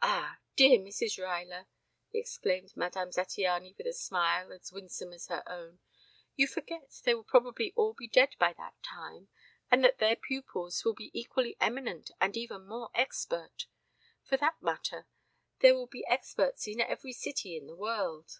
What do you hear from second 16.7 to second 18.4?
every city in the world."